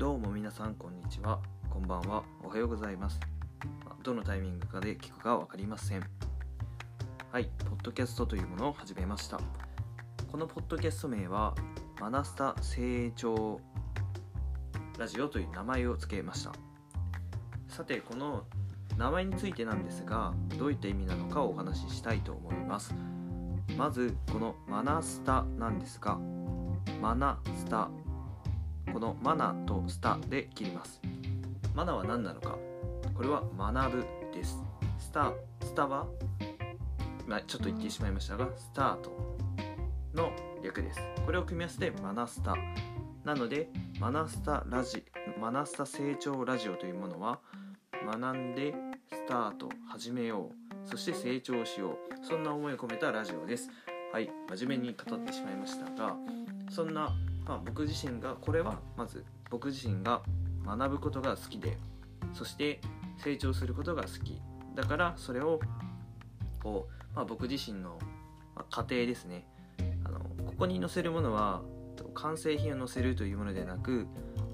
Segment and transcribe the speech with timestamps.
[0.00, 1.40] どうも皆さんこんにちは。
[1.68, 2.24] こんばんは。
[2.42, 3.20] おはようございます。
[4.02, 6.02] どのタイミングかで聞くか分かりません。
[7.30, 7.50] はい。
[7.68, 9.38] ポッドキャストというものを始めました。
[10.32, 11.54] このポッドキャスト名は
[12.00, 13.60] マナスタ成長
[14.98, 16.52] ラジオという名前を付けました。
[17.68, 18.46] さてこの
[18.96, 22.94] 名前についてなんですがどういった意味なのかをお話ししたいと思います。
[23.76, 26.18] まずこのマナスタなんですが
[27.02, 27.90] マナスタ
[28.92, 31.00] このマナとスタで切ります。
[31.74, 32.58] マナは何なのか？
[33.14, 34.58] これは学ぶです。
[34.98, 36.06] スタスタは、
[37.26, 39.10] まあ、ちょっと言ってしまいましたがスタート
[40.14, 41.00] の略です。
[41.24, 42.54] これを組み合わせてマナスタ。
[43.24, 43.68] なので
[44.00, 45.04] マナスタラジ
[45.38, 47.38] マナスタ成長ラジオというものは
[48.04, 48.74] 学んで
[49.12, 50.88] スタート始めよう。
[50.88, 52.26] そして成長しよう。
[52.26, 53.70] そんな思いを込めたラジオです。
[54.12, 56.16] はい真面目に語ってしまいましたが
[56.68, 57.12] そんな、
[57.46, 60.22] まあ、僕自身がこれはまず僕自身が
[60.64, 61.76] 学ぶことが好きで
[62.32, 62.80] そして
[63.18, 64.40] 成長することが好き。
[64.74, 65.60] だからそれを
[66.62, 67.98] こう、まあ、僕自身の
[68.70, 69.46] 過程ですね。
[70.04, 71.62] あのここに載せるものは
[72.14, 74.06] 完成品を載せるというものではなく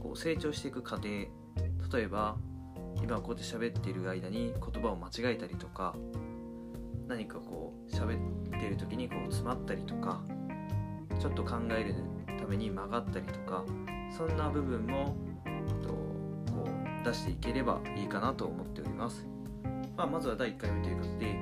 [0.00, 1.08] こう成長していく過程。
[1.08, 2.36] 例えば
[3.02, 5.94] 今こうやって喋っている間に言葉を間違えたりとか
[7.08, 10.22] 何かこう喋ってる時にこう詰まったりとか
[11.20, 11.94] ちょっと考える
[12.52, 13.64] めに曲がったりとか
[14.16, 15.16] そんな部分も
[15.82, 19.26] とこう出していければいいかなと思っております、
[19.96, 21.40] まあ、まずは第1回目ということで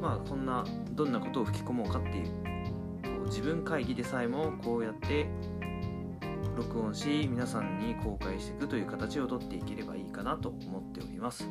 [0.00, 5.26] まあそんなどんなことを吹き込もうかっていうこう自分会議でさえもこうやって
[6.56, 11.48] 録音し皆さんに公開していくという形をとっていければいいかなと思っております。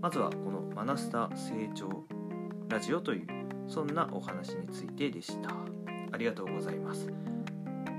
[0.00, 2.04] まずはこのマナスタ成長
[2.68, 3.26] ラジオという
[3.68, 5.50] そんなお話についてでした。
[6.12, 7.29] ありがとうございます。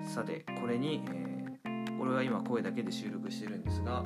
[0.04, 1.32] さてこれに、えー
[2.02, 4.04] 俺は今声だけで収録してるんですが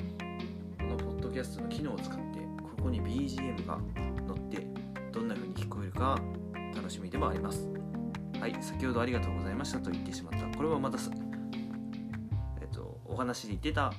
[0.78, 3.78] このポッドキャストの機能を使ってここに BGM が
[4.28, 4.66] 載って
[5.12, 6.20] どんな風に聞こえるか
[6.74, 7.66] 楽しみでもあります。
[8.38, 10.56] はい先ほどありがとうございましたと言ってしまった。
[10.56, 10.98] これはまた
[12.60, 13.94] えっとお話で言ってた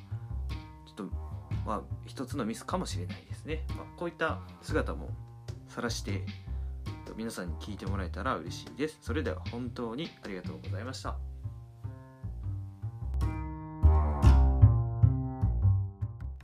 [0.86, 1.04] ちょっと
[1.66, 5.10] まあ一つのミスかもしれないですね、まあ、こういった姿も
[5.70, 6.24] 晒して
[7.16, 9.00] 皆さんに聞いてもらえたら嬉しいです。
[9.02, 11.18] それでは本当にありがとうございました。